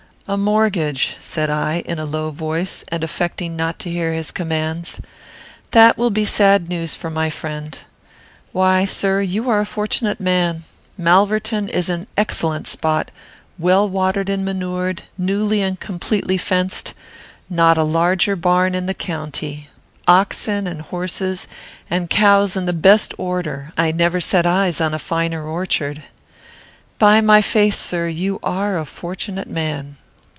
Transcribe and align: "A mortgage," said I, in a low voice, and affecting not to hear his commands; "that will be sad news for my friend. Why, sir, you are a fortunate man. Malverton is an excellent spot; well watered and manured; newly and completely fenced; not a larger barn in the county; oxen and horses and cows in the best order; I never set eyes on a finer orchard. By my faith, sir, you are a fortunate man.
"A 0.27 0.37
mortgage," 0.37 1.17
said 1.19 1.49
I, 1.49 1.79
in 1.85 1.99
a 1.99 2.05
low 2.05 2.29
voice, 2.31 2.85
and 2.87 3.03
affecting 3.03 3.57
not 3.57 3.79
to 3.79 3.89
hear 3.89 4.13
his 4.13 4.31
commands; 4.31 5.01
"that 5.71 5.97
will 5.97 6.11
be 6.11 6.23
sad 6.23 6.69
news 6.69 6.95
for 6.95 7.09
my 7.09 7.29
friend. 7.29 7.77
Why, 8.53 8.85
sir, 8.85 9.19
you 9.19 9.49
are 9.49 9.59
a 9.59 9.65
fortunate 9.65 10.21
man. 10.21 10.63
Malverton 10.97 11.67
is 11.67 11.89
an 11.89 12.07
excellent 12.15 12.65
spot; 12.67 13.11
well 13.59 13.89
watered 13.89 14.29
and 14.29 14.45
manured; 14.45 15.01
newly 15.17 15.61
and 15.61 15.77
completely 15.81 16.37
fenced; 16.37 16.93
not 17.49 17.77
a 17.77 17.83
larger 17.83 18.37
barn 18.37 18.73
in 18.73 18.85
the 18.85 18.93
county; 18.93 19.67
oxen 20.07 20.65
and 20.65 20.83
horses 20.83 21.45
and 21.89 22.09
cows 22.09 22.55
in 22.55 22.63
the 22.65 22.71
best 22.73 23.13
order; 23.17 23.73
I 23.77 23.91
never 23.91 24.21
set 24.21 24.45
eyes 24.45 24.79
on 24.79 24.93
a 24.93 24.99
finer 24.99 25.45
orchard. 25.45 26.03
By 26.99 27.19
my 27.19 27.41
faith, 27.41 27.77
sir, 27.81 28.07
you 28.07 28.39
are 28.43 28.77
a 28.77 28.85
fortunate 28.85 29.49
man. 29.49 29.97